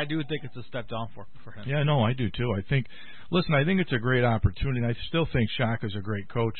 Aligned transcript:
I 0.00 0.06
do 0.06 0.22
think 0.28 0.44
it's 0.44 0.56
a 0.56 0.66
step 0.68 0.88
down 0.88 1.08
for 1.14 1.26
for 1.44 1.52
him. 1.52 1.68
Yeah, 1.68 1.82
no, 1.82 2.02
I 2.02 2.14
do 2.14 2.30
too. 2.30 2.54
I 2.56 2.62
think, 2.68 2.86
listen, 3.30 3.54
I 3.54 3.64
think 3.64 3.80
it's 3.80 3.92
a 3.92 3.98
great 3.98 4.24
opportunity. 4.24 4.84
I 4.84 4.94
still 5.08 5.26
think 5.30 5.50
Shaka's 5.58 5.94
a 5.94 6.00
great 6.00 6.26
coach. 6.30 6.56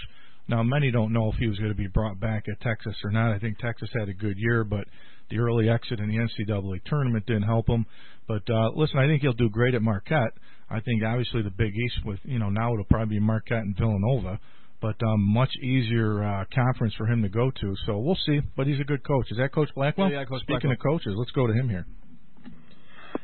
Now, 0.46 0.62
many 0.62 0.90
don't 0.90 1.12
know 1.12 1.30
if 1.32 1.36
he 1.36 1.46
was 1.46 1.58
going 1.58 1.70
to 1.70 1.76
be 1.76 1.86
brought 1.86 2.20
back 2.20 2.44
at 2.50 2.60
Texas 2.60 2.94
or 3.02 3.10
not. 3.10 3.32
I 3.32 3.38
think 3.38 3.58
Texas 3.58 3.88
had 3.98 4.08
a 4.08 4.12
good 4.12 4.36
year, 4.36 4.64
but 4.64 4.84
the 5.30 5.38
early 5.38 5.70
exit 5.70 6.00
in 6.00 6.08
the 6.08 6.16
NCAA 6.16 6.84
tournament 6.84 7.24
didn't 7.24 7.44
help 7.44 7.68
him. 7.68 7.86
But 8.28 8.42
uh, 8.50 8.70
listen, 8.74 8.98
I 8.98 9.06
think 9.06 9.22
he'll 9.22 9.32
do 9.32 9.48
great 9.48 9.74
at 9.74 9.80
Marquette. 9.80 10.32
I 10.68 10.80
think 10.80 11.02
obviously 11.02 11.42
the 11.42 11.50
Big 11.50 11.72
East 11.74 12.04
with 12.04 12.18
you 12.24 12.38
know 12.38 12.50
now 12.50 12.72
it'll 12.74 12.84
probably 12.84 13.16
be 13.16 13.20
Marquette 13.20 13.62
and 13.62 13.76
Villanova, 13.76 14.38
but 14.82 14.96
um, 15.02 15.32
much 15.32 15.50
easier 15.62 16.22
uh, 16.22 16.44
conference 16.54 16.94
for 16.98 17.06
him 17.06 17.22
to 17.22 17.28
go 17.28 17.50
to. 17.50 17.74
So 17.86 17.98
we'll 17.98 18.18
see. 18.26 18.40
But 18.56 18.66
he's 18.66 18.80
a 18.80 18.84
good 18.84 19.02
coach. 19.02 19.26
Is 19.30 19.38
that 19.38 19.52
Coach 19.52 19.70
Blackwell? 19.74 20.10
Yeah, 20.10 20.20
yeah 20.20 20.24
Coach 20.26 20.42
Speaking 20.42 20.68
Blackwell. 20.68 20.94
of 20.94 21.00
coaches, 21.00 21.14
let's 21.16 21.32
go 21.32 21.46
to 21.46 21.52
him 21.52 21.68
here. 21.68 21.86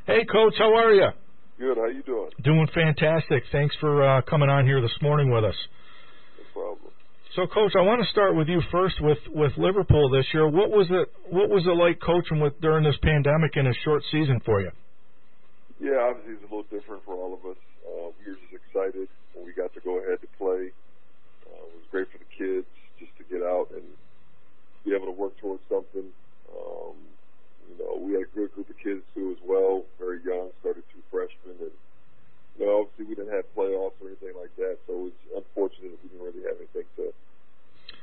Hey, 0.06 0.24
Coach, 0.24 0.54
how 0.56 0.72
are 0.72 0.94
you? 0.94 1.08
Good. 1.58 1.76
How 1.76 1.86
you 1.86 2.02
doing? 2.04 2.30
Doing 2.44 2.68
fantastic. 2.72 3.42
Thanks 3.50 3.74
for 3.80 4.06
uh, 4.06 4.22
coming 4.22 4.48
on 4.48 4.64
here 4.64 4.80
this 4.80 4.94
morning 5.02 5.32
with 5.32 5.42
us. 5.42 5.56
No 6.38 6.44
problem. 6.54 6.92
So, 7.34 7.48
Coach, 7.48 7.72
I 7.76 7.82
want 7.82 8.00
to 8.04 8.08
start 8.10 8.36
with 8.36 8.46
you 8.46 8.62
first 8.70 9.00
with 9.00 9.18
with 9.34 9.50
Liverpool 9.58 10.08
this 10.10 10.24
year. 10.32 10.46
What 10.46 10.70
was 10.70 10.86
it? 10.90 11.10
What 11.28 11.50
was 11.50 11.66
it 11.66 11.74
like 11.74 11.98
coaching 11.98 12.38
with 12.38 12.54
during 12.60 12.84
this 12.84 12.94
pandemic 13.02 13.56
in 13.56 13.66
a 13.66 13.74
short 13.82 14.04
season 14.12 14.38
for 14.46 14.60
you? 14.60 14.70
Yeah, 15.82 15.98
obviously 16.06 16.38
it's 16.38 16.46
a 16.46 16.54
little 16.54 16.70
different 16.70 17.02
for 17.04 17.14
all 17.18 17.34
of 17.34 17.42
us. 17.42 17.58
Uh, 17.82 18.14
we 18.14 18.30
were 18.30 18.38
just 18.38 18.54
excited 18.54 19.08
when 19.34 19.44
we 19.44 19.52
got 19.58 19.74
to 19.74 19.80
go 19.82 19.98
ahead 19.98 20.22
to 20.22 20.30
play. 20.38 20.70
Uh, 21.50 21.66
it 21.66 21.82
was 21.82 21.88
great 21.90 22.06
for 22.14 22.22
the 22.22 22.30
kids 22.30 22.70
just 23.02 23.10
to 23.18 23.26
get 23.26 23.42
out 23.42 23.74
and 23.74 23.82
be 24.86 24.94
able 24.94 25.10
to 25.10 25.18
work 25.18 25.34
towards 25.42 25.66
something. 25.68 26.06
Um, 26.46 26.94
know, 27.78 28.00
we 28.00 28.14
had 28.14 28.24
a 28.24 28.32
good 28.34 28.52
group 28.54 28.68
of 28.68 28.78
kids 28.78 29.02
too 29.14 29.36
as 29.36 29.40
well, 29.44 29.84
very 29.98 30.20
young, 30.24 30.50
started 30.60 30.84
two 30.92 31.02
freshmen, 31.10 31.58
and 31.60 31.76
you 32.58 32.64
know, 32.64 32.84
obviously 32.84 33.04
we 33.04 33.14
didn't 33.14 33.34
have 33.34 33.44
playoffs 33.52 33.96
or 34.00 34.08
anything 34.08 34.32
like 34.36 34.54
that, 34.56 34.80
so 34.86 34.92
it 34.92 35.12
was 35.12 35.18
unfortunate 35.36 35.92
that 35.92 36.00
we 36.00 36.08
didn't 36.08 36.24
really 36.24 36.44
have 36.48 36.56
anything 36.56 36.88
to 36.96 37.12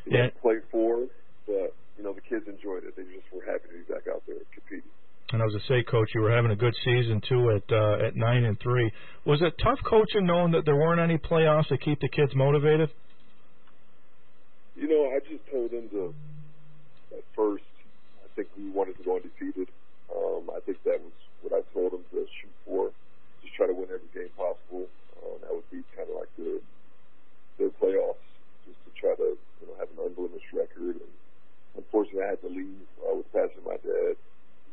you 0.05 0.17
know, 0.17 0.29
play 0.41 0.61
for. 0.69 1.09
But 1.47 1.73
you 1.97 2.03
know, 2.03 2.13
the 2.13 2.21
kids 2.21 2.45
enjoyed 2.47 2.85
it; 2.85 2.95
they 2.95 3.03
just 3.03 3.27
were 3.33 3.45
happy 3.45 3.69
to 3.69 3.77
be 3.81 3.87
back 3.89 4.05
out 4.07 4.21
there 4.27 4.41
competing. 4.53 4.89
And 5.31 5.41
I 5.41 5.45
was 5.45 5.55
to 5.55 5.65
say, 5.67 5.83
Coach, 5.83 6.09
you 6.13 6.21
were 6.21 6.31
having 6.31 6.51
a 6.51 6.55
good 6.55 6.75
season 6.85 7.21
too 7.27 7.57
at 7.57 7.65
uh, 7.73 8.05
at 8.05 8.15
nine 8.15 8.45
and 8.45 8.59
three. 8.61 8.91
Was 9.25 9.41
it 9.41 9.53
tough 9.63 9.79
coaching 9.89 10.25
knowing 10.25 10.51
that 10.51 10.65
there 10.65 10.75
weren't 10.75 11.01
any 11.01 11.17
playoffs 11.17 11.67
to 11.69 11.77
keep 11.77 11.99
the 12.01 12.09
kids 12.09 12.33
motivated? 12.35 12.89
You 14.75 14.87
know, 14.87 15.09
I 15.09 15.19
just 15.19 15.41
told 15.51 15.71
them 15.71 15.89
to, 15.89 16.13
at 17.15 17.23
first, 17.35 17.63
I 18.23 18.35
think 18.35 18.49
wanted 19.05 19.31
undefeated. 19.31 19.69
Um, 20.13 20.49
I 20.53 20.59
think 20.61 20.83
that 20.83 20.99
was 21.01 21.15
what 21.41 21.53
I 21.53 21.61
told 21.73 21.93
them 21.93 22.03
to 22.11 22.25
shoot 22.27 22.55
for. 22.65 22.91
Just 23.41 23.55
try 23.55 23.67
to 23.67 23.73
win 23.73 23.89
every 23.91 24.09
game 24.13 24.31
possible. 24.37 24.87
Um, 25.19 25.37
that 25.41 25.51
would 25.51 25.67
be 25.71 25.83
kind 25.95 26.09
of 26.09 26.15
like 26.15 26.31
the, 26.37 26.59
their 27.57 27.71
playoffs, 27.79 28.23
just 28.67 28.79
to 28.85 28.91
try 28.99 29.15
to, 29.15 29.35
you 29.35 29.65
know, 29.67 29.75
have 29.79 29.89
an 29.95 29.99
unblemished 30.03 30.51
record. 30.53 30.99
And 30.99 31.13
unfortunately, 31.75 32.23
I 32.23 32.35
had 32.35 32.41
to 32.41 32.51
leave. 32.51 32.87
I 33.03 33.13
was 33.13 33.27
passing 33.31 33.63
my 33.65 33.79
dad, 33.79 34.15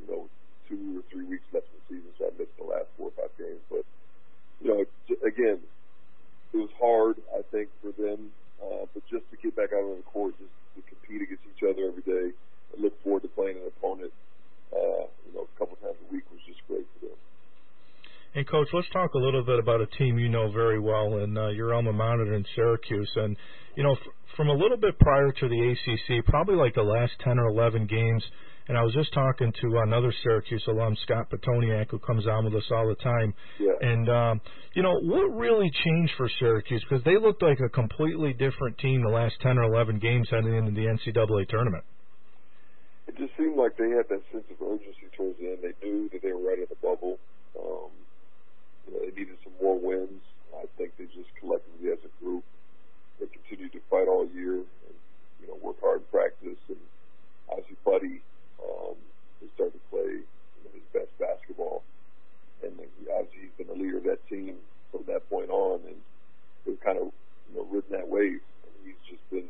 you 0.03 0.06
know, 0.08 0.23
two 0.69 1.01
or 1.01 1.05
three 1.11 1.27
weeks 1.27 1.47
left 1.53 1.67
in 1.70 1.78
the 1.78 1.84
season, 1.91 2.11
so 2.19 2.31
I 2.31 2.33
missed 2.39 2.55
the 2.58 2.67
last 2.67 2.86
four 2.98 3.11
or 3.11 3.17
five 3.19 3.34
games. 3.39 3.62
But, 3.70 3.84
you 4.62 4.69
know, 4.70 4.84
j- 5.08 5.23
again, 5.27 5.58
it 6.53 6.58
was 6.58 6.70
hard, 6.78 7.19
I 7.34 7.42
think, 7.51 7.70
for 7.83 7.91
them. 7.95 8.31
Uh, 8.61 8.84
but 8.92 9.03
just 9.08 9.25
to 9.31 9.36
get 9.41 9.56
back 9.56 9.73
out 9.73 9.83
on 9.83 9.97
the 9.97 10.08
court, 10.11 10.34
just 10.39 10.53
to 10.77 10.83
compete 10.84 11.23
against 11.23 11.42
each 11.48 11.64
other 11.64 11.89
every 11.89 12.05
day, 12.05 12.36
and 12.73 12.78
look 12.78 12.92
forward 13.03 13.23
to 13.23 13.28
playing 13.28 13.56
an 13.56 13.67
opponent, 13.67 14.12
uh, 14.73 15.08
you 15.27 15.33
know, 15.34 15.48
a 15.48 15.58
couple 15.58 15.77
times 15.77 15.97
a 15.97 16.12
week 16.12 16.25
was 16.30 16.41
just 16.47 16.61
great 16.69 16.86
for 16.95 17.07
them. 17.07 17.19
And 18.34 18.47
coach, 18.61 18.69
let's 18.72 18.89
talk 18.92 19.14
a 19.14 19.19
little 19.19 19.42
bit 19.42 19.58
about 19.58 19.80
a 19.80 19.86
team 19.98 20.19
you 20.19 20.28
know 20.28 20.50
very 20.50 20.78
well 20.78 21.19
in 21.19 21.36
uh, 21.36 21.48
your 21.48 21.75
alma 21.75 21.92
mater 21.92 22.34
in 22.34 22.44
Syracuse. 22.55 23.11
And 23.17 23.36
you 23.77 23.83
know, 23.83 23.92
f- 23.92 24.12
from 24.36 24.48
a 24.48 24.52
little 24.52 24.77
bit 24.77 24.98
prior 24.98 25.33
to 25.33 25.48
the 25.48 25.73
ACC, 25.73 26.24
probably 26.27 26.57
like 26.57 26.74
the 26.74 26.83
last 26.83 27.12
ten 27.24 27.39
or 27.39 27.46
eleven 27.46 27.86
games. 27.86 28.23
And 28.68 28.79
I 28.79 28.83
was 28.83 28.92
just 28.92 29.12
talking 29.12 29.52
to 29.62 29.79
another 29.79 30.14
Syracuse 30.23 30.62
alum, 30.68 30.96
Scott 31.02 31.29
Pitoniak, 31.30 31.90
who 31.90 31.98
comes 31.98 32.27
on 32.29 32.45
with 32.45 32.55
us 32.55 32.62
all 32.70 32.86
the 32.86 32.95
time. 33.02 33.35
Yeah. 33.58 33.73
And 33.80 34.08
um, 34.08 34.40
you 34.74 34.83
know, 34.83 35.01
what 35.01 35.24
really 35.35 35.70
changed 35.85 36.12
for 36.17 36.29
Syracuse 36.39 36.85
because 36.89 37.05
they 37.05 37.18
looked 37.18 37.42
like 37.42 37.58
a 37.64 37.68
completely 37.68 38.33
different 38.33 38.79
team 38.79 39.02
the 39.02 39.11
last 39.11 39.35
ten 39.40 39.58
or 39.58 39.62
eleven 39.62 39.98
games 39.98 40.29
heading 40.30 40.55
into 40.55 40.73
the 40.73 40.86
NCAA 40.86 41.48
tournament. 41.48 41.85
It 43.08 43.17
just 43.17 43.33
seemed 43.39 43.56
like 43.56 43.77
they 43.77 43.90
had 43.90 44.06
that 44.11 44.23
sense 44.30 44.45
of 44.52 44.62
urgency 44.62 45.08
towards 45.17 45.39
the 45.40 45.48
end. 45.48 45.58
They 45.62 45.74
knew 45.85 46.08
that 46.12 46.23
they 46.23 46.33
were 46.33 46.46
right 46.46 46.58
in 46.58 46.67
the 46.68 46.79
bubble. 46.79 47.18
Um, 47.58 47.90
you 48.90 48.98
know, 48.98 49.06
they 49.06 49.14
needed 49.14 49.39
some 49.45 49.55
more 49.62 49.79
wins. 49.79 50.23
I 50.55 50.67
think 50.77 50.92
they 50.98 51.06
just 51.06 51.30
collectively, 51.39 51.91
as 51.92 52.02
a 52.02 52.12
group, 52.23 52.45
they 53.18 53.27
continued 53.27 53.73
to 53.73 53.80
fight 53.89 54.08
all 54.08 54.27
year 54.35 54.67
and 54.67 54.96
you 55.41 55.46
know 55.46 55.56
work 55.62 55.80
hard 55.80 56.02
in 56.02 56.08
practice. 56.11 56.58
And 56.68 56.83
obviously, 57.48 57.79
Buddy 57.85 58.23
um, 58.58 58.98
has 59.41 59.50
started 59.55 59.79
to 59.79 59.85
play 59.89 60.11
you 60.27 60.61
know, 60.67 60.73
his 60.74 60.86
best 60.92 61.12
basketball, 61.23 61.83
and 62.62 62.77
then 62.77 62.91
he, 62.98 63.06
obviously 63.08 63.48
he's 63.48 63.56
been 63.56 63.70
the 63.70 63.79
leader 63.79 63.98
of 63.98 64.05
that 64.05 64.20
team 64.29 64.58
from 64.91 65.06
that 65.06 65.23
point 65.30 65.50
on. 65.50 65.80
And 65.86 65.98
they've 66.67 66.80
kind 66.83 66.98
of 66.98 67.14
you 67.48 67.55
know 67.56 67.64
ridden 67.70 67.95
that 67.95 68.08
wave. 68.11 68.42
And 68.67 68.74
he's 68.83 69.00
just 69.06 69.23
been 69.30 69.48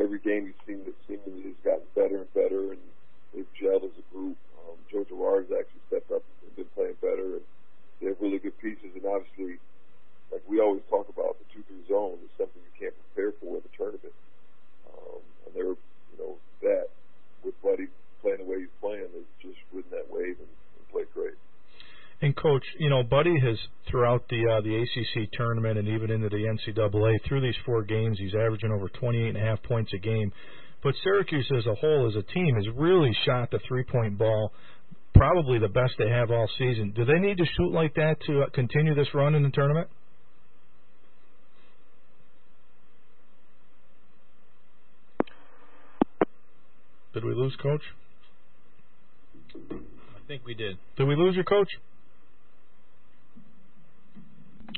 every 0.00 0.18
game 0.24 0.48
he's 0.48 0.62
seen 0.64 0.80
that 0.88 0.96
seemingly 1.04 1.52
has 1.52 1.60
gotten 1.60 1.86
better 1.92 2.24
and 2.24 2.32
better, 2.32 2.72
and 2.72 2.82
they've 3.36 3.52
gelled 3.60 3.84
as 3.84 3.92
a 4.00 4.06
group. 4.08 4.40
Um, 4.64 4.80
Joe 4.88 5.04
Girard's 5.04 5.52
actually 5.52 5.84
stepped 5.92 6.10
up 6.10 6.24
and 6.40 6.56
been 6.56 6.72
playing 6.72 6.96
better, 7.04 7.36
and 7.36 7.46
they 8.00 8.08
have 8.08 8.20
really 8.20 8.38
good 8.38 8.56
pieces. 8.58 8.94
And 8.94 9.04
obviously, 9.06 9.58
like 10.30 10.42
we 10.46 10.60
always 10.60 10.82
talk 10.90 11.08
about, 11.08 11.38
the 11.38 11.46
two-three 11.52 11.86
zone 11.88 12.18
is 12.22 12.30
something 12.38 12.62
you 12.62 12.74
can't 12.78 12.94
prepare 13.10 13.34
for 13.40 13.58
in 13.58 13.62
the 13.62 13.72
tournament. 13.76 14.14
Um, 14.86 15.20
and 15.46 15.50
they're, 15.54 15.76
you 15.76 16.18
know, 16.18 16.38
that 16.62 16.88
with 17.42 17.54
Buddy 17.62 17.88
playing 18.22 18.38
the 18.38 18.48
way 18.48 18.60
he's 18.66 18.76
playing, 18.80 19.06
they've 19.10 19.34
just 19.42 19.58
ridden 19.72 19.90
that 19.90 20.06
wave 20.10 20.38
and, 20.38 20.50
and 20.50 20.84
played 20.90 21.10
great. 21.14 21.38
And 22.20 22.27
coach, 22.40 22.62
you 22.78 22.88
know, 22.88 23.02
Buddy 23.02 23.34
has 23.40 23.56
throughout 23.90 24.28
the 24.28 24.42
uh, 24.48 24.60
the 24.62 24.82
ACC 24.82 25.30
tournament 25.32 25.78
and 25.78 25.88
even 25.88 26.10
into 26.10 26.28
the 26.28 26.36
NCAA 26.36 27.18
through 27.26 27.40
these 27.40 27.56
four 27.66 27.82
games, 27.82 28.18
he's 28.18 28.34
averaging 28.34 28.72
over 28.72 28.88
28 28.88 29.28
and 29.28 29.36
a 29.36 29.40
half 29.40 29.62
points 29.62 29.92
a 29.94 29.98
game. 29.98 30.32
But 30.82 30.94
Syracuse 31.02 31.50
as 31.56 31.66
a 31.66 31.74
whole, 31.74 32.08
as 32.08 32.16
a 32.16 32.22
team, 32.32 32.54
has 32.54 32.66
really 32.76 33.16
shot 33.26 33.50
the 33.50 33.58
three 33.66 33.84
point 33.84 34.16
ball, 34.16 34.52
probably 35.14 35.58
the 35.58 35.68
best 35.68 35.94
they 35.98 36.08
have 36.08 36.30
all 36.30 36.48
season. 36.58 36.92
Do 36.94 37.04
they 37.04 37.18
need 37.18 37.38
to 37.38 37.44
shoot 37.56 37.72
like 37.72 37.94
that 37.94 38.16
to 38.26 38.42
uh, 38.42 38.50
continue 38.54 38.94
this 38.94 39.08
run 39.12 39.34
in 39.34 39.42
the 39.42 39.50
tournament? 39.50 39.88
Did 47.14 47.24
we 47.24 47.34
lose 47.34 47.56
coach? 47.60 47.82
I 49.72 50.28
think 50.28 50.44
we 50.46 50.54
did. 50.54 50.78
Did 50.96 51.08
we 51.08 51.16
lose 51.16 51.34
your 51.34 51.44
coach? 51.44 51.68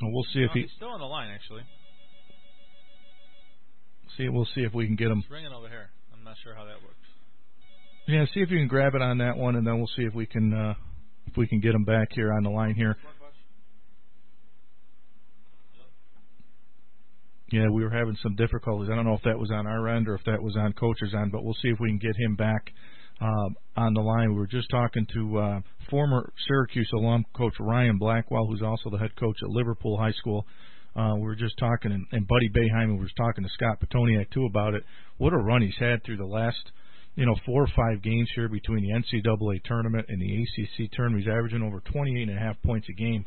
Well, 0.01 0.13
we'll 0.13 0.27
see 0.33 0.41
if 0.41 0.51
he 0.53 0.63
he's 0.63 0.71
still 0.77 0.89
on 0.89 1.01
the 1.01 1.07
line 1.07 1.31
actually. 1.31 1.63
see. 4.17 4.29
We'll 4.29 4.49
see 4.55 4.63
if 4.63 4.75
we 4.75 4.87
can 4.87 4.97
get 4.97 5.09
him. 5.09 5.19
It's 5.19 5.31
ringing 5.31 5.53
over 5.53 5.69
here. 5.69 5.91
I'm 6.13 6.25
not 6.25 6.37
sure 6.43 6.55
how 6.55 6.65
that 6.65 6.83
works. 6.83 6.97
Yeah, 8.07 8.25
see 8.33 8.41
if 8.41 8.51
you 8.51 8.59
can 8.59 8.69
grab 8.69 8.95
it 8.95 9.03
on 9.03 9.19
that 9.19 9.37
one, 9.37 9.57
and 9.57 9.67
then 9.67 9.79
we'll 9.79 9.91
see 9.97 10.03
if 10.03 10.15
we 10.15 10.27
can 10.27 10.53
uh, 10.53 10.75
if 11.27 11.37
we 11.37 11.47
can 11.47 11.61
get 11.61 11.75
him 11.75 11.85
back 11.85 12.09
here 12.13 12.33
on 12.33 12.43
the 12.43 12.51
line 12.51 12.75
here. 12.75 12.97
Yeah, 17.53 17.69
we 17.69 17.83
were 17.83 17.91
having 17.91 18.17
some 18.23 18.37
difficulties. 18.37 18.91
I 18.93 18.95
don't 18.95 19.05
know 19.05 19.15
if 19.15 19.23
that 19.25 19.39
was 19.39 19.51
on 19.51 19.67
our 19.67 19.89
end 19.89 20.09
or 20.09 20.15
if 20.15 20.25
that 20.25 20.41
was 20.41 20.57
on 20.57 20.73
coach's 20.73 21.13
end, 21.15 21.33
but 21.33 21.43
we'll 21.43 21.57
see 21.61 21.69
if 21.69 21.81
we 21.81 21.89
can 21.89 21.99
get 21.99 22.15
him 22.17 22.37
back 22.37 22.71
um, 23.21 23.57
on 23.77 23.95
the 23.95 24.01
line. 24.01 24.33
We 24.33 24.39
were 24.39 24.47
just 24.47 24.71
talking 24.71 25.07
to 25.15 25.39
uh, 25.39 25.61
former 25.91 26.33
Syracuse 26.47 26.91
alum 26.95 27.25
coach 27.37 27.55
Ryan 27.61 27.99
Blackwell, 27.99 28.47
who's 28.47 28.63
also 28.63 28.91
the 28.91 28.99
head 28.99 29.15
coach 29.17 29.37
at 29.43 29.51
Liverpool 29.51 29.97
High 29.99 30.13
School. 30.13 30.47
Uh, 30.97 31.15
we 31.17 31.23
were 31.23 31.37
just 31.37 31.57
talking, 31.59 31.93
and, 31.93 32.07
and 32.13 32.27
Buddy 32.27 32.49
Bayheimer 32.49 32.99
was 32.99 33.13
talking 33.17 33.45
to 33.45 33.51
Scott 33.51 33.79
Pitoniak 33.81 34.31
too 34.31 34.47
about 34.47 34.75
it. 34.75 34.85
What 35.19 35.33
a 35.33 35.39
run 35.39 35.63
he's 35.63 35.79
had 35.79 36.03
through 36.05 36.17
the 36.17 36.27
last, 36.27 36.59
you 37.15 37.27
know, 37.27 37.37
four 37.47 37.63
or 37.63 37.69
five 37.77 38.03
games 38.03 38.29
here 38.35 38.49
between 38.49 38.83
the 38.83 38.93
NCAA 38.93 39.63
tournament 39.65 40.07
and 40.09 40.21
the 40.21 40.43
ACC 40.43 40.91
tournament. 40.93 41.25
He's 41.25 41.33
averaging 41.33 41.63
over 41.63 41.81
28 41.81 42.29
and 42.29 42.37
a 42.37 42.41
half 42.41 42.61
points 42.63 42.89
a 42.89 42.93
game. 42.93 43.25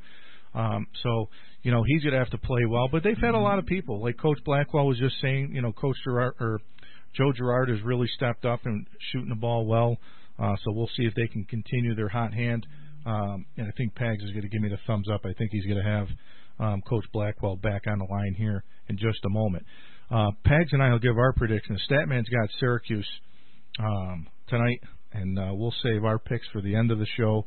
Um, 0.53 0.88
so, 1.01 1.29
you 1.63 1.71
know, 1.71 1.83
he's 1.83 2.03
going 2.03 2.13
to 2.13 2.19
have 2.19 2.29
to 2.31 2.38
play 2.38 2.65
well. 2.68 2.89
But 2.91 3.03
they've 3.03 3.18
had 3.18 3.33
a 3.33 3.39
lot 3.39 3.59
of 3.59 3.65
people, 3.65 4.01
like 4.03 4.18
Coach 4.18 4.39
Blackwell 4.44 4.85
was 4.85 5.00
just 5.00 5.15
saying. 5.21 5.51
You 5.53 5.62
know, 5.62 5.71
Coach 5.71 5.95
Gerard 6.03 6.33
or 6.39 6.59
Joe 7.15 7.31
Girard 7.31 7.69
has 7.69 7.81
really 7.83 8.07
stepped 8.15 8.45
up 8.45 8.62
and 8.65 8.88
shooting 9.12 9.30
the 9.30 9.36
ball 9.36 9.65
well. 9.65 9.98
Uh, 10.39 10.56
so 10.63 10.71
we'll 10.71 10.89
see 10.98 11.04
if 11.04 11.13
they 11.15 11.27
can 11.27 11.45
continue 11.45 11.95
their 11.95 12.10
hot 12.10 12.33
hand. 12.33 12.65
Um, 13.06 13.45
and 13.57 13.68
I 13.68 13.71
think 13.77 13.94
Pags 13.95 14.24
is 14.24 14.31
going 14.31 14.44
to 14.44 14.50
give 14.50 14.62
me 14.62 14.69
the 14.69 14.80
thumbs 14.88 15.07
up. 15.13 15.21
I 15.25 15.33
think 15.33 15.51
he's 15.51 15.65
going 15.65 15.83
to 15.83 15.89
have 15.89 16.07
um, 16.60 16.81
Coach 16.81 17.06
Blackwell 17.13 17.57
back 17.57 17.83
on 17.88 18.00
the 18.00 18.06
line 18.06 18.33
here 18.38 18.63
in 18.89 18.98
just 18.98 19.19
a 19.25 19.30
moment. 19.30 19.65
Uh, 20.10 20.31
Pags 20.45 20.71
and 20.71 20.81
I 20.81 20.92
will 20.92 21.00
give 21.00 21.18
our 21.18 21.33
predictions. 21.33 21.81
Statman's 21.89 22.30
got 22.30 22.50
Syracuse 22.60 23.07
um, 23.80 24.27
tonight, 24.48 24.81
and 25.12 25.38
uh, 25.38 25.51
we'll 25.54 25.74
save 25.83 26.04
our 26.04 26.19
picks 26.19 26.48
for 26.51 26.62
the 26.62 26.75
end 26.75 26.92
of 26.92 27.00
the 27.00 27.07
show. 27.18 27.45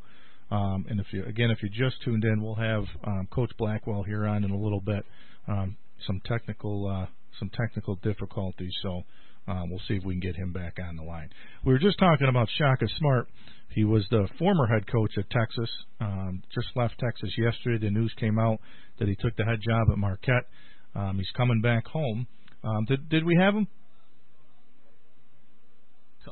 Um, 0.49 0.85
and 0.89 0.99
if 0.99 1.07
you 1.11 1.25
again, 1.25 1.51
if 1.51 1.61
you 1.61 1.69
just 1.69 2.01
tuned 2.03 2.23
in, 2.23 2.41
we'll 2.41 2.55
have 2.55 2.83
um, 3.05 3.27
Coach 3.31 3.51
Blackwell 3.57 4.03
here 4.03 4.25
on 4.25 4.43
in 4.43 4.51
a 4.51 4.57
little 4.57 4.79
bit. 4.79 5.05
Um, 5.47 5.75
some 6.05 6.21
technical 6.25 6.87
uh, 6.87 7.07
some 7.39 7.49
technical 7.49 7.95
difficulties, 7.95 8.73
so 8.81 9.03
um, 9.47 9.69
we'll 9.69 9.81
see 9.87 9.95
if 9.95 10.03
we 10.03 10.13
can 10.13 10.19
get 10.19 10.35
him 10.35 10.51
back 10.51 10.77
on 10.85 10.95
the 10.95 11.03
line. 11.03 11.29
We 11.65 11.73
were 11.73 11.79
just 11.79 11.99
talking 11.99 12.27
about 12.27 12.47
Shaka 12.57 12.87
Smart. 12.97 13.27
He 13.69 13.83
was 13.83 14.05
the 14.09 14.27
former 14.39 14.65
head 14.67 14.89
coach 14.91 15.11
at 15.17 15.29
Texas. 15.29 15.69
Um, 15.99 16.43
just 16.53 16.67
left 16.75 16.95
Texas 16.99 17.29
yesterday. 17.37 17.85
The 17.85 17.91
news 17.91 18.13
came 18.19 18.39
out 18.39 18.59
that 18.99 19.07
he 19.07 19.15
took 19.15 19.35
the 19.35 19.45
head 19.45 19.59
job 19.61 19.87
at 19.91 19.97
Marquette. 19.97 20.45
Um, 20.95 21.17
he's 21.17 21.29
coming 21.35 21.61
back 21.61 21.85
home. 21.85 22.27
Um, 22.63 22.85
did 22.85 23.07
did 23.09 23.23
we 23.23 23.37
have 23.39 23.53
him? 23.53 23.67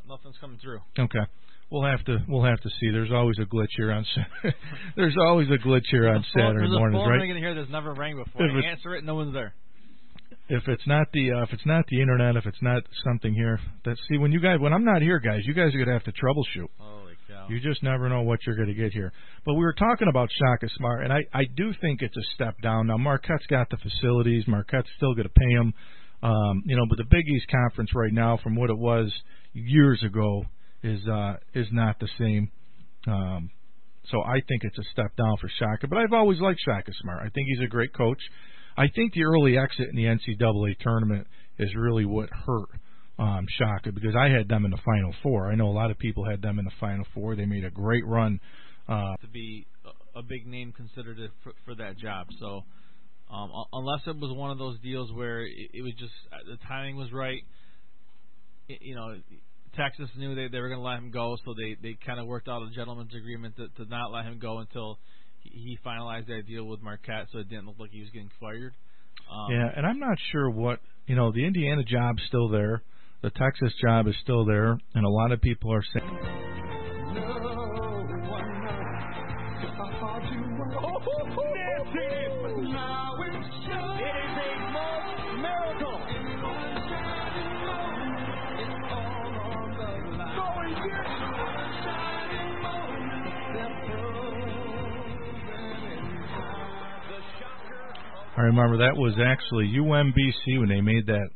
Nothing's 0.09 0.35
coming 0.41 0.59
through. 0.61 0.79
Okay. 0.99 1.25
We'll 1.71 1.85
have 1.85 2.03
to 2.05 2.17
we'll 2.27 2.43
have 2.43 2.59
to 2.61 2.69
see. 2.69 2.91
There's 2.91 3.11
always 3.11 3.37
a 3.39 3.45
glitch 3.45 3.73
here 3.77 3.91
on 3.91 4.05
there's 4.95 5.15
always 5.27 5.47
a 5.49 5.67
glitch 5.67 5.85
here 5.89 6.09
on 6.09 6.23
Saturday 6.33 6.59
there's 6.59 6.71
mornings, 6.71 7.01
a 7.01 7.05
phone 7.05 7.09
right? 7.09 7.21
ringing 7.21 7.37
here 7.37 7.55
that's 7.55 7.71
never 7.71 7.93
rang 7.93 8.17
before. 8.17 8.47
Answer 8.47 8.95
it, 8.95 9.03
no 9.03 9.15
one's 9.15 9.33
there. 9.33 9.53
If 10.47 10.67
it's 10.67 10.85
not 10.85 11.07
the 11.13 11.31
uh, 11.31 11.43
if 11.43 11.53
it's 11.53 11.65
not 11.65 11.85
the 11.89 12.01
internet, 12.01 12.35
if 12.35 12.45
it's 12.45 12.61
not 12.61 12.83
something 13.03 13.33
here, 13.33 13.59
that 13.85 13.97
see 14.09 14.17
when 14.17 14.31
you 14.31 14.39
guys 14.39 14.59
when 14.59 14.73
I'm 14.73 14.85
not 14.85 15.01
here, 15.01 15.19
guys, 15.19 15.41
you 15.45 15.53
guys 15.53 15.73
are 15.73 15.79
gonna 15.79 15.93
have 15.93 16.03
to 16.03 16.11
troubleshoot. 16.11 16.67
Holy 16.77 17.13
cow! 17.27 17.47
You 17.49 17.59
just 17.59 17.81
never 17.81 18.09
know 18.09 18.21
what 18.21 18.39
you're 18.45 18.55
gonna 18.55 18.73
get 18.75 18.93
here. 18.93 19.11
But 19.45 19.55
we 19.55 19.61
were 19.61 19.73
talking 19.73 20.07
about 20.07 20.29
Shaka 20.31 20.71
Smart, 20.77 21.03
and 21.03 21.11
I 21.11 21.21
I 21.33 21.45
do 21.55 21.73
think 21.81 22.01
it's 22.01 22.15
a 22.15 22.33
step 22.35 22.55
down. 22.61 22.87
Now 22.87 22.97
Marquette's 22.97 23.47
got 23.49 23.69
the 23.69 23.77
facilities. 23.77 24.43
Marquette's 24.47 24.89
still 24.97 25.15
gonna 25.15 25.29
pay 25.29 25.51
him, 25.51 25.73
um, 26.21 26.61
you 26.65 26.75
know. 26.75 26.85
But 26.87 26.99
the 26.99 27.07
Big 27.09 27.27
East 27.27 27.47
conference 27.49 27.91
right 27.95 28.13
now, 28.13 28.37
from 28.43 28.55
what 28.55 28.69
it 28.69 28.77
was 28.77 29.11
years 29.53 30.03
ago, 30.03 30.45
is 30.83 30.99
uh 31.07 31.37
is 31.55 31.67
not 31.71 31.99
the 31.99 32.09
same. 32.19 32.51
Um, 33.07 33.49
so 34.11 34.21
I 34.21 34.41
think 34.47 34.61
it's 34.63 34.77
a 34.77 34.91
step 34.91 35.15
down 35.15 35.37
for 35.41 35.49
Shaka. 35.57 35.87
But 35.87 35.97
I've 35.97 36.13
always 36.13 36.39
liked 36.39 36.59
Shaka 36.63 36.91
Smart. 37.01 37.21
I 37.21 37.29
think 37.29 37.47
he's 37.47 37.65
a 37.65 37.67
great 37.67 37.93
coach. 37.93 38.21
I 38.77 38.87
think 38.93 39.13
the 39.13 39.23
early 39.23 39.57
exit 39.57 39.87
in 39.89 39.95
the 39.95 40.03
NCAA 40.03 40.77
tournament 40.79 41.27
is 41.57 41.69
really 41.75 42.05
what 42.05 42.29
hurt 42.29 42.69
um, 43.17 43.45
Shaka 43.57 43.91
because 43.91 44.15
I 44.15 44.29
had 44.29 44.49
them 44.49 44.65
in 44.65 44.71
the 44.71 44.79
Final 44.85 45.13
Four. 45.23 45.51
I 45.51 45.55
know 45.55 45.67
a 45.67 45.71
lot 45.71 45.91
of 45.91 45.97
people 45.97 46.25
had 46.29 46.41
them 46.41 46.59
in 46.59 46.65
the 46.65 46.71
Final 46.79 47.05
Four. 47.13 47.35
They 47.35 47.45
made 47.45 47.63
a 47.63 47.69
great 47.69 48.05
run. 48.05 48.39
Uh, 48.87 49.15
to 49.21 49.27
be 49.27 49.65
a, 50.15 50.21
big 50.21 50.45
name 50.45 50.73
considered 50.73 51.19
it 51.19 51.31
for, 51.43 51.53
for 51.65 51.75
that 51.75 51.97
job. 51.97 52.27
So 52.39 52.63
um, 53.31 53.51
unless 53.73 54.01
it 54.05 54.17
was 54.17 54.35
one 54.35 54.51
of 54.51 54.57
those 54.57 54.79
deals 54.79 55.11
where 55.13 55.41
it, 55.41 55.69
it 55.73 55.81
was 55.81 55.93
just 55.97 56.13
uh, 56.31 56.37
the 56.49 56.57
timing 56.67 56.97
was 56.97 57.11
right, 57.11 57.41
i 58.69 58.77
you 58.81 58.95
know, 58.95 59.15
Texas 59.75 60.09
knew 60.17 60.35
they 60.35 60.47
they 60.47 60.59
were 60.59 60.69
going 60.69 60.79
to 60.79 60.85
let 60.85 60.97
him 60.97 61.11
go, 61.11 61.37
so 61.45 61.53
they 61.53 61.75
they 61.81 61.97
kind 62.05 62.19
of 62.19 62.27
worked 62.27 62.47
out 62.47 62.61
a 62.61 62.69
gentleman's 62.75 63.13
agreement 63.15 63.55
to, 63.57 63.67
to 63.77 63.89
not 63.89 64.11
let 64.11 64.25
him 64.25 64.39
go 64.39 64.59
until 64.59 64.99
he, 65.51 65.77
finalized 65.85 66.27
that 66.27 66.43
deal 66.47 66.65
with 66.65 66.81
Marquette, 66.81 67.27
so 67.31 67.39
it 67.39 67.49
didn't 67.49 67.65
look 67.67 67.79
like 67.79 67.91
he 67.91 68.01
was 68.01 68.09
getting 68.09 68.31
fired. 68.39 68.73
Um, 69.31 69.51
yeah, 69.51 69.69
and 69.75 69.85
I'm 69.85 69.99
not 69.99 70.17
sure 70.31 70.49
what 70.49 70.79
you 71.07 71.15
know. 71.15 71.31
The 71.31 71.45
Indiana 71.45 71.83
job's 71.83 72.21
still 72.27 72.49
there. 72.49 72.81
The 73.21 73.31
Texas 73.31 73.73
job 73.81 74.07
is 74.07 74.15
still 74.21 74.45
there, 74.45 74.77
and 74.93 75.05
a 75.05 75.09
lot 75.09 75.31
of 75.31 75.41
people 75.41 75.73
are 75.73 75.83
saying. 75.93 76.74
I 98.37 98.41
remember 98.41 98.77
that 98.77 98.95
was 98.97 99.13
actually 99.23 99.67
UMBC 99.77 100.59
when 100.59 100.69
they 100.69 100.81
made 100.81 101.05
that 101.07 101.29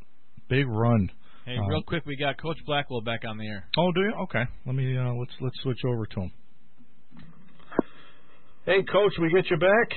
big 0.49 0.67
run. 0.67 1.09
Hey, 1.45 1.57
Um, 1.57 1.67
real 1.67 1.81
quick, 1.83 2.05
we 2.05 2.15
got 2.17 2.37
Coach 2.41 2.57
Blackwell 2.65 3.01
back 3.01 3.21
on 3.27 3.37
the 3.37 3.47
air. 3.47 3.65
Oh, 3.77 3.91
do 3.91 4.01
you? 4.01 4.13
Okay. 4.23 4.43
Let 4.65 4.75
me 4.75 4.97
uh, 4.97 5.13
let's 5.13 5.31
let's 5.39 5.55
switch 5.61 5.79
over 5.85 6.05
to 6.05 6.21
him. 6.21 6.31
Hey, 8.65 8.83
Coach, 8.83 9.13
we 9.19 9.29
get 9.33 9.49
you 9.49 9.57
back? 9.57 9.89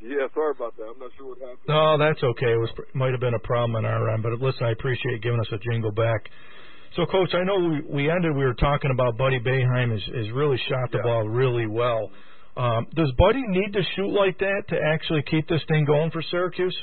Yeah, 0.00 0.26
sorry 0.34 0.52
about 0.56 0.76
that. 0.76 0.90
I'm 0.92 0.98
not 0.98 1.10
sure 1.16 1.28
what 1.28 1.38
happened. 1.38 1.68
No, 1.68 1.96
that's 1.98 2.22
okay. 2.22 2.52
It 2.52 2.58
was 2.58 2.70
might 2.94 3.12
have 3.12 3.20
been 3.20 3.34
a 3.34 3.38
problem 3.46 3.76
on 3.76 3.84
our 3.84 4.10
end, 4.10 4.22
but 4.24 4.32
listen, 4.40 4.66
I 4.66 4.72
appreciate 4.72 5.12
you 5.12 5.18
giving 5.20 5.38
us 5.38 5.46
a 5.52 5.58
jingle 5.58 5.92
back. 5.92 6.28
So, 6.96 7.06
Coach, 7.06 7.30
I 7.34 7.44
know 7.44 7.56
we 7.60 7.80
we 8.04 8.10
ended. 8.10 8.34
We 8.34 8.44
were 8.44 8.54
talking 8.54 8.90
about 8.90 9.16
Buddy 9.16 9.38
Boeheim 9.38 9.92
has 9.92 10.02
is 10.26 10.32
really 10.32 10.58
shot 10.68 10.90
the 10.90 10.98
Yeah. 10.98 11.02
ball 11.04 11.28
really 11.28 11.66
well. 11.66 12.10
Um, 12.56 12.86
does 12.94 13.10
Buddy 13.16 13.42
need 13.48 13.72
to 13.72 13.82
shoot 13.96 14.12
like 14.12 14.38
that 14.38 14.68
to 14.68 14.76
actually 14.76 15.22
keep 15.24 15.48
this 15.48 15.62
thing 15.68 15.84
going 15.84 16.10
for 16.10 16.22
Syracuse? 16.30 16.76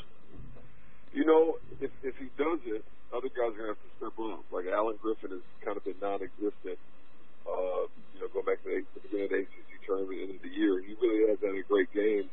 You 1.14 1.26
know, 1.26 1.58
if 1.80 1.92
if 2.02 2.16
he 2.18 2.26
does 2.38 2.60
it, 2.66 2.84
other 3.14 3.30
guys 3.30 3.54
are 3.54 3.58
gonna 3.58 3.78
have 3.78 3.84
to 3.86 3.92
step 4.02 4.16
up. 4.18 4.42
Like 4.50 4.66
Alan 4.66 4.98
Griffin 5.02 5.30
has 5.30 5.46
kind 5.62 5.78
of 5.78 5.86
been 5.86 5.98
non-existent. 6.02 6.78
Uh, 7.46 7.86
you 8.14 8.20
know, 8.22 8.30
go 8.34 8.42
back 8.42 8.62
to 8.66 8.70
the, 8.70 9.02
beginning 9.02 9.26
of 9.26 9.34
the 9.34 9.42
ACC 9.46 9.70
tournament, 9.86 10.18
end 10.22 10.36
of 10.38 10.42
the 10.42 10.54
year. 10.54 10.82
He 10.82 10.98
really 10.98 11.30
has 11.30 11.38
had 11.42 11.54
a 11.54 11.66
great 11.70 11.90
game. 11.94 12.30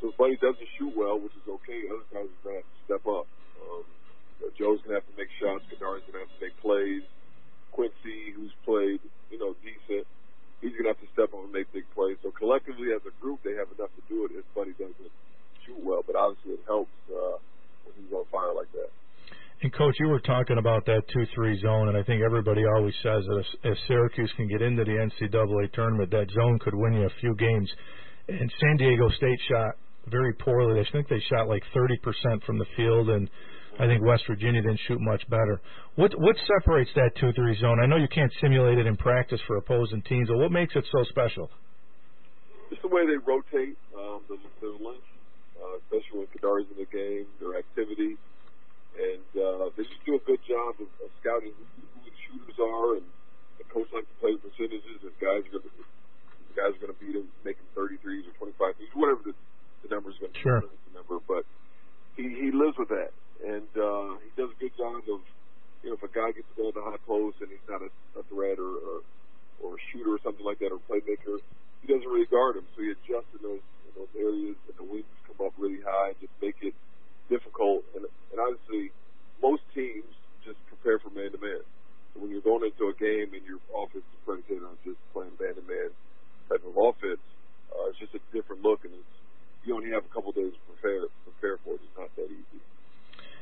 So 0.00 0.12
if 0.12 0.16
Buddy 0.20 0.36
doesn't 0.36 0.68
shoot 0.76 0.92
well, 0.92 1.16
which 1.20 1.32
is 1.32 1.44
okay, 1.48 1.88
other 1.88 2.04
guys 2.12 2.28
are 2.28 2.42
gonna 2.44 2.60
have 2.60 2.68
to 2.68 2.80
step 2.84 3.04
up. 3.08 3.26
Um, 3.64 3.84
Joe's 4.60 4.80
gonna 4.84 5.00
have 5.00 5.08
to 5.08 5.16
make 5.16 5.32
shots. 5.40 5.64
Kadary's 5.72 6.04
gonna 6.04 6.24
have 6.24 6.32
to 6.36 6.40
make 6.40 6.56
plays. 6.60 7.04
Quincy, 7.72 8.30
who's 8.36 8.52
played, 8.62 9.00
you 9.32 9.38
know, 9.40 9.56
decent, 9.64 10.06
he's 10.64 10.72
gonna 10.80 10.96
have 10.96 11.02
to 11.04 11.10
step 11.12 11.28
up 11.36 11.44
and 11.44 11.52
make 11.52 11.68
big 11.76 11.84
plays. 11.92 12.16
So 12.24 12.32
collectively, 12.32 12.96
as 12.96 13.04
a 13.04 13.12
group, 13.20 13.44
they 13.44 13.52
have 13.60 13.68
enough 13.76 13.92
to 13.92 14.02
do 14.08 14.24
it. 14.24 14.32
If 14.32 14.48
Buddy 14.56 14.72
doesn't 14.72 15.12
shoot 15.66 15.76
well, 15.84 16.00
but 16.06 16.16
obviously 16.16 16.56
it 16.56 16.64
helps 16.64 16.94
uh, 17.12 17.36
when 17.84 17.92
he's 18.00 18.12
on 18.12 18.24
fire 18.32 18.54
like 18.56 18.72
that. 18.72 18.88
And 19.60 19.72
coach, 19.94 20.00
you 20.00 20.08
were 20.08 20.20
talking 20.20 20.58
about 20.58 20.84
that 20.86 21.02
two-three 21.12 21.60
zone, 21.60 21.88
and 21.88 21.96
I 21.96 22.02
think 22.02 22.22
everybody 22.22 22.62
always 22.76 22.94
says 23.02 23.24
that 23.26 23.38
if, 23.38 23.72
if 23.72 23.78
Syracuse 23.88 24.32
can 24.36 24.48
get 24.48 24.62
into 24.62 24.84
the 24.84 24.90
NCAA 24.92 25.72
tournament, 25.72 26.10
that 26.10 26.26
zone 26.34 26.58
could 26.60 26.74
win 26.74 26.94
you 26.94 27.06
a 27.06 27.20
few 27.20 27.34
games. 27.36 27.70
And 28.28 28.52
San 28.60 28.76
Diego 28.76 29.08
State 29.10 29.38
shot 29.50 29.74
very 30.08 30.32
poorly. 30.34 30.80
I 30.80 30.90
think 30.92 31.08
they 31.08 31.20
shot 31.30 31.48
like 31.48 31.62
30% 31.74 32.42
from 32.44 32.58
the 32.58 32.66
field, 32.76 33.08
and 33.10 33.28
I 33.78 33.86
think 33.86 34.04
West 34.04 34.24
Virginia 34.28 34.62
didn't 34.62 34.80
shoot 34.86 35.00
much 35.00 35.22
better. 35.28 35.60
What 35.96 36.12
what 36.18 36.36
separates 36.46 36.90
that 36.94 37.10
two-three 37.20 37.58
zone? 37.60 37.78
I 37.82 37.86
know 37.86 37.96
you 37.96 38.08
can't 38.08 38.32
simulate 38.40 38.78
it 38.78 38.86
in 38.86 38.96
practice 38.96 39.40
for 39.46 39.56
opposing 39.56 40.02
teams, 40.02 40.28
but 40.28 40.38
what 40.38 40.52
makes 40.52 40.74
it 40.76 40.84
so 40.92 41.04
special? 41.10 41.50
just 42.70 42.82
the 42.82 42.88
way 42.88 43.04
they 43.06 43.20
rotate, 43.22 43.76
um, 43.94 44.24
the, 44.26 44.34
the 44.58 44.72
length, 44.82 45.06
uh, 45.60 45.78
especially 45.84 46.24
when 46.24 46.28
Kadary's 46.34 46.66
in 46.74 46.78
the 46.80 46.90
game, 46.90 47.26
their 47.38 47.54
activity, 47.60 48.16
and 48.98 49.30
uh, 49.38 49.70
they 49.76 49.84
just 49.84 50.02
do 50.06 50.16
a 50.16 50.22
good 50.26 50.40
job 50.48 50.74
of, 50.82 50.88
of 51.02 51.10
scouting 51.22 51.52
who, 51.54 51.64
who 51.66 51.98
the 52.02 52.14
shooters 52.26 52.58
are, 52.58 52.98
and 52.98 53.06
the 53.62 53.66
coach 53.70 53.86
likes 53.94 54.08
to 54.10 54.16
play 54.18 54.32
with 54.34 54.42
percentages. 54.42 54.98
If 55.06 55.14
guys 55.22 55.44
are 55.46 55.60
going 55.60 55.66
to, 55.70 55.84
guys 56.56 56.72
are 56.74 56.82
going 56.82 56.94
to 56.94 57.00
beat 57.02 57.14
him, 57.14 57.28
making 57.46 57.66
33s 57.78 58.26
or 58.26 58.50
25 58.50 58.74
threes, 58.74 58.90
whatever 58.94 59.22
the, 59.22 59.34
the 59.86 59.88
number 59.94 60.10
is 60.10 60.18
going 60.18 60.32
to 60.32 60.40
Sure. 60.40 60.60
be, 60.66 60.74
the 60.90 60.94
number, 60.98 61.22
but 61.30 61.46
he 62.16 62.26
he 62.26 62.50
lives 62.50 62.74
with 62.74 62.90
that, 62.90 63.14
and 63.44 63.70
uh, 63.78 64.18
he 64.24 64.30
does 64.34 64.50
a 64.50 64.58
good 64.58 64.74
job 64.74 64.98
of, 65.14 65.22
you 65.86 65.90
know, 65.92 65.98
if 65.98 66.02
a 66.02 66.10
guy 66.10 66.30
gets 66.34 66.48
to 66.54 66.54
go 66.58 66.70
in 66.70 66.74
the 66.74 66.82
high 66.82 66.98
post 67.06 67.38
and 67.38 67.50
he's 67.54 67.66
not 67.70 67.82
a, 67.86 67.90
a 68.18 68.22
threat 68.30 68.58
or, 68.58 68.74
or 68.82 68.96
or 69.62 69.78
a 69.78 69.80
shooter 69.92 70.13
or 70.13 70.13
something 70.24 70.44
like 70.44 70.58
that 70.58 70.72
or 70.72 70.80
playmaker, 70.88 71.38
he 71.84 71.86
doesn't 71.92 72.08
really 72.08 72.26
guard 72.26 72.56
him, 72.56 72.64
so 72.74 72.82
he 72.82 72.90
adjusts 72.90 73.30
in 73.36 73.44
those 73.44 73.64
in 73.84 73.92
those 73.94 74.12
areas, 74.16 74.56
and 74.66 74.76
the 74.80 74.88
wings 74.88 75.06
come 75.28 75.46
up 75.46 75.52
really 75.60 75.84
high 75.84 76.16
and 76.16 76.18
just 76.18 76.32
make 76.40 76.56
it 76.64 76.74
difficult. 77.28 77.84
And 77.94 78.08
and 78.32 78.38
obviously, 78.40 78.90
most 79.38 79.62
teams 79.76 80.08
just 80.42 80.58
prepare 80.66 80.98
for 80.98 81.12
man 81.12 81.30
to 81.36 81.38
man. 81.38 81.60
When 82.16 82.30
you're 82.30 82.46
going 82.46 82.64
into 82.64 82.88
a 82.88 82.96
game 82.96 83.34
and 83.36 83.44
your 83.44 83.60
offense 83.74 84.06
is 84.06 84.20
predicated 84.24 84.64
on 84.64 84.80
just 84.86 84.98
playing 85.12 85.36
man 85.36 85.54
to 85.60 85.64
man 85.68 85.90
type 86.48 86.64
of 86.64 86.72
offense, 86.72 87.20
uh, 87.74 87.90
it's 87.90 87.98
just 87.98 88.14
a 88.14 88.22
different 88.32 88.62
look, 88.64 88.86
and 88.88 88.94
it's 88.96 89.14
you 89.64 89.76
only 89.76 89.90
have 89.92 90.04
a 90.04 90.12
couple 90.12 90.32
days 90.32 90.52
to 90.56 90.62
prepare 90.72 91.04
prepare 91.28 91.56
for 91.60 91.76
it. 91.76 91.84
It's 91.84 91.98
not 92.00 92.08
that 92.16 92.32
easy. 92.32 92.60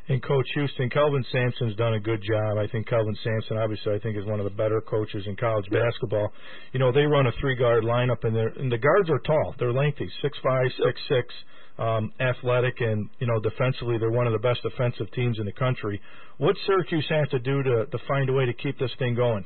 And 0.09 0.11
Coach 0.23 0.47
Houston, 0.55 0.89
Kelvin 0.91 1.25
Sampson's 1.33 1.77
done 1.77 1.95
a 1.95 2.01
good 2.01 2.23
job. 2.23 2.59
I 2.59 2.67
think 2.69 2.89
Kelvin 2.89 3.17
Sampson, 3.23 3.59
obviously, 3.59 3.95
I 3.95 3.99
think 3.99 4.17
is 4.17 4.25
one 4.25 4.41
of 4.41 4.45
the 4.45 4.57
better 4.57 4.81
coaches 4.81 5.25
in 5.27 5.37
college 5.37 5.69
basketball. 5.71 6.33
You 6.73 6.81
know, 6.81 6.93
they 6.93 7.03
run 7.03 7.27
a 7.27 7.33
three-guard 7.41 7.85
lineup, 7.85 8.25
and, 8.25 8.37
and 8.37 8.71
the 8.71 8.79
guards 8.79 9.11
are 9.11 9.19
tall. 9.19 9.55
They're 9.59 9.73
lengthy, 9.73 10.09
six 10.23 10.39
five, 10.43 10.67
six 10.85 11.01
six, 11.09 11.35
um, 11.79 12.13
athletic, 12.21 12.81
and 12.81 13.09
you 13.19 13.27
know, 13.27 13.41
defensively, 13.41 13.99
they're 13.99 14.11
one 14.11 14.27
of 14.27 14.33
the 14.33 14.39
best 14.39 14.63
defensive 14.63 15.11
teams 15.13 15.39
in 15.39 15.47
the 15.47 15.53
country. 15.53 16.01
What 16.39 16.57
Syracuse 16.67 17.07
have 17.11 17.31
to 17.31 17.39
do 17.39 17.63
to 17.63 17.87
to 17.87 17.99
find 18.09 18.29
a 18.31 18.33
way 18.33 18.47
to 18.47 18.55
keep 18.55 18.79
this 18.79 18.93
thing 18.99 19.15
going? 19.15 19.45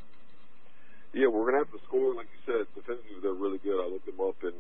Yeah, 1.13 1.29
we're 1.29 1.47
gonna 1.51 1.65
have 1.65 1.73
to 1.73 1.81
score, 1.89 2.15
like 2.15 2.29
you 2.29 2.53
said. 2.53 2.67
Defensively, 2.75 3.21
they're 3.23 3.33
really 3.33 3.59
good. 3.59 3.81
I 3.81 3.89
looked 3.89 4.07
them 4.07 4.21
up, 4.21 4.37
and 4.43 4.53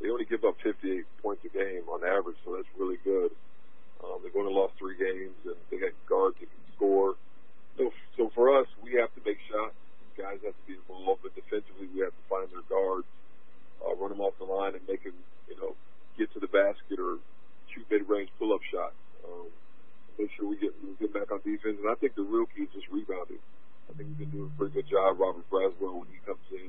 they 0.00 0.10
only 0.10 0.24
give 0.24 0.44
up 0.44 0.54
58 0.62 1.04
points 1.22 1.42
a 1.44 1.50
game 1.50 1.88
on 1.90 2.06
average, 2.06 2.36
so 2.44 2.54
that's 2.54 2.68
really 2.78 2.98
good. 3.02 3.30
Um, 4.02 4.22
they've 4.22 4.34
only 4.36 4.54
lost 4.54 4.74
three 4.78 4.96
games, 4.96 5.34
and 5.44 5.58
they 5.70 5.78
got 5.78 5.92
guards 6.08 6.36
that 6.40 6.46
can 6.46 6.64
score. 6.74 7.14
So, 7.76 7.90
so 8.16 8.30
for 8.34 8.58
us, 8.58 8.66
we 8.82 8.94
have 8.98 9.10
to 9.14 9.20
make 9.26 9.38
shots. 9.50 9.74
Guys 10.18 10.42
have 10.42 10.54
to 10.54 10.64
be 10.66 10.74
involved, 10.74 11.22
but 11.22 11.34
defensively, 11.34 11.86
we 11.94 12.02
have 12.02 12.10
to 12.10 12.24
find 12.26 12.50
their 12.50 12.66
guards, 12.66 13.06
uh, 13.78 13.94
run 13.94 14.10
them 14.10 14.20
off 14.20 14.34
the 14.42 14.46
line 14.46 14.74
and 14.74 14.82
make 14.90 15.06
them, 15.06 15.14
you 15.46 15.54
know, 15.62 15.78
get 16.18 16.26
to 16.34 16.42
the 16.42 16.50
basket 16.50 16.98
or 16.98 17.22
shoot 17.70 17.86
mid-range 17.86 18.26
pull-up 18.38 18.58
shot. 18.66 18.90
Um, 19.22 19.46
make 20.18 20.30
sure 20.34 20.50
we 20.50 20.58
get 20.58 20.74
we 20.82 20.98
get 20.98 21.14
back 21.14 21.30
on 21.30 21.38
defense, 21.46 21.78
and 21.78 21.86
I 21.86 21.94
think 22.02 22.18
the 22.18 22.26
real 22.26 22.50
key 22.50 22.66
is 22.66 22.74
just 22.74 22.90
rebounding. 22.90 23.38
I 23.86 23.94
think 23.94 24.10
we've 24.10 24.26
been 24.26 24.34
doing 24.34 24.50
a 24.50 24.56
pretty 24.58 24.74
good 24.74 24.90
job. 24.90 25.22
Robert 25.22 25.46
Braswell 25.46 26.02
when 26.02 26.10
he 26.10 26.18
comes 26.26 26.42
in, 26.50 26.66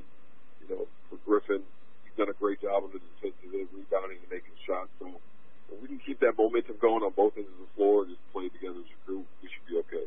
you 0.62 0.66
know, 0.70 0.86
for 1.10 1.18
Griffin, 1.26 1.66
he's 2.06 2.14
done 2.14 2.30
a 2.30 2.38
great 2.38 2.62
job 2.62 2.86
on 2.86 2.94
the 2.94 3.02
defensive 3.02 3.50
end, 3.50 3.66
rebounding 3.74 4.22
and 4.22 4.30
making 4.30 4.54
shots. 4.62 4.94
So 5.02 5.10
if 5.72 5.82
we 5.82 5.88
can 5.88 6.00
keep 6.04 6.20
that 6.20 6.34
momentum 6.36 6.76
going 6.80 7.02
on 7.02 7.12
both 7.14 7.36
ends 7.36 7.48
of 7.48 7.60
the 7.62 7.72
floor 7.76 8.02
and 8.02 8.10
just 8.10 8.22
play 8.32 8.48
together 8.50 8.82
as 8.82 8.90
a 8.90 9.00
group, 9.06 9.26
we 9.42 9.48
should 9.48 9.66
be 9.66 9.78
okay. 9.86 10.06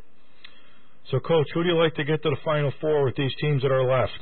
So, 1.12 1.20
Coach, 1.20 1.48
who 1.54 1.64
do 1.64 1.70
you 1.70 1.80
like 1.80 1.96
to 1.96 2.04
get 2.04 2.24
to 2.24 2.30
the 2.30 2.42
Final 2.44 2.72
Four 2.80 3.04
with 3.04 3.16
these 3.16 3.34
teams 3.42 3.62
that 3.64 3.72
are 3.72 3.84
left? 3.84 4.20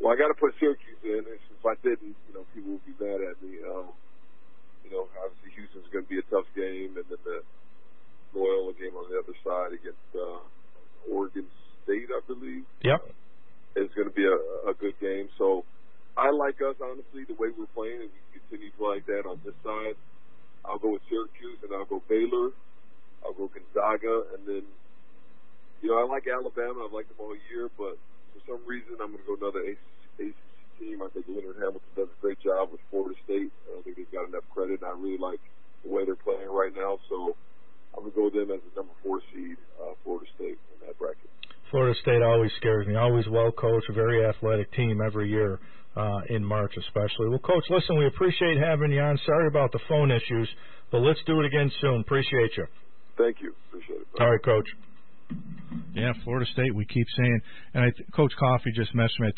Well, 0.00 0.12
I 0.12 0.16
got 0.16 0.32
to 0.32 0.38
put 0.40 0.56
Syracuse 0.56 0.96
in. 1.04 1.24
If 1.28 1.64
I 1.64 1.76
didn't, 1.84 2.16
you 2.28 2.32
know, 2.32 2.44
people 2.56 2.80
would 2.80 2.86
be 2.88 2.96
mad 2.96 3.20
at 3.20 3.36
me. 3.44 3.60
Um, 3.60 3.92
you 4.84 4.90
know, 4.96 5.04
obviously 5.20 5.52
Houston's 5.60 5.84
going 5.92 6.04
to 6.04 6.10
be 6.10 6.18
a 6.18 6.26
tough 6.32 6.48
game, 6.56 6.96
and 6.96 7.04
then 7.04 7.20
the 7.20 7.44
Loyola 8.32 8.72
game 8.80 8.96
on 8.96 9.04
the 9.12 9.20
other 9.20 9.36
side 9.44 9.76
against 9.76 10.08
uh, 10.16 10.40
Oregon 11.12 11.44
State, 11.84 12.08
I 12.08 12.20
believe. 12.26 12.64
Yep. 12.80 13.04
Is 13.76 13.92
going 13.94 14.08
to 14.08 14.16
be 14.16 14.24
a, 14.24 14.70
a 14.70 14.74
good 14.74 14.98
game. 14.98 15.28
So 15.36 15.64
I 16.16 16.30
like 16.30 16.58
us 16.62 16.76
honestly 16.82 17.24
the 17.24 17.34
way 17.34 17.48
we're 17.54 17.70
playing, 17.74 18.06
and 18.06 18.10
we 18.10 18.20
continue 18.40 18.70
to 18.70 18.82
like 18.82 19.06
that 19.06 19.26
on 19.26 19.40
this 19.44 19.54
side. 19.62 19.96
I'll 20.64 20.78
go 20.78 20.92
with 20.98 21.02
Syracuse, 21.08 21.58
and 21.62 21.72
I'll 21.72 21.88
go 21.88 22.02
Baylor. 22.08 22.50
I'll 23.24 23.36
go 23.36 23.48
Gonzaga, 23.48 24.34
and 24.34 24.42
then 24.46 24.64
you 25.82 25.88
know 25.88 25.98
I 26.00 26.04
like 26.04 26.26
Alabama. 26.26 26.84
I've 26.86 26.92
liked 26.92 27.08
them 27.08 27.20
all 27.20 27.36
year, 27.52 27.70
but 27.76 27.96
for 28.34 28.40
some 28.46 28.60
reason 28.66 28.96
I'm 29.00 29.12
going 29.12 29.22
to 29.22 29.28
go 29.28 29.36
another 29.36 29.64
ACC 29.64 30.34
team. 30.80 31.02
I 31.04 31.08
think 31.12 31.28
Leonard 31.28 31.60
Hamilton 31.60 31.92
does 31.96 32.08
a 32.08 32.18
great 32.20 32.40
job 32.40 32.72
with 32.72 32.80
Florida 32.90 33.14
State. 33.24 33.52
I 33.68 33.76
don't 33.76 33.84
think 33.84 33.96
they've 33.96 34.12
got 34.12 34.28
enough 34.28 34.44
credit, 34.52 34.80
and 34.80 34.88
I 34.88 34.94
really 34.96 35.20
like 35.20 35.40
the 35.84 35.92
way 35.92 36.04
they're 36.04 36.16
playing 36.16 36.48
right 36.48 36.72
now. 36.74 36.98
So 37.08 37.36
I'm 37.96 38.08
going 38.08 38.12
to 38.12 38.16
go 38.16 38.24
with 38.28 38.36
them 38.36 38.50
as 38.50 38.60
the 38.64 38.72
number 38.80 38.96
four 39.04 39.20
seed, 39.32 39.56
uh, 39.80 39.92
Florida 40.04 40.26
State 40.36 40.56
in 40.56 40.78
that 40.86 40.98
bracket. 40.98 41.28
Florida 41.70 41.94
State 42.02 42.22
always 42.22 42.50
scares 42.56 42.86
me. 42.86 42.96
Always 42.96 43.28
well 43.28 43.52
coached, 43.52 43.92
very 43.94 44.24
athletic 44.24 44.72
team 44.72 45.00
every 45.04 45.30
year. 45.30 45.60
Uh, 45.96 46.20
in 46.28 46.44
March, 46.44 46.72
especially. 46.78 47.28
Well, 47.28 47.40
Coach, 47.40 47.64
listen, 47.68 47.98
we 47.98 48.06
appreciate 48.06 48.56
having 48.58 48.92
you 48.92 49.00
on. 49.00 49.18
Sorry 49.26 49.48
about 49.48 49.72
the 49.72 49.80
phone 49.88 50.12
issues, 50.12 50.48
but 50.92 50.98
let's 50.98 51.18
do 51.26 51.40
it 51.40 51.46
again 51.46 51.70
soon. 51.80 52.02
Appreciate 52.02 52.56
you. 52.56 52.66
Thank 53.18 53.42
you. 53.42 53.52
Appreciate 53.68 54.02
it. 54.02 54.06
All 54.20 54.30
right, 54.30 54.42
Coach. 54.42 54.68
Yeah, 55.94 56.12
Florida 56.24 56.46
State. 56.52 56.74
We 56.74 56.84
keep 56.84 57.06
saying, 57.16 57.40
and 57.74 57.84
I 57.84 57.90
th- 57.90 58.08
Coach 58.14 58.32
Coffee 58.38 58.70
just 58.74 58.94
messaged 58.94 59.18
me. 59.18 59.26
I 59.26 59.28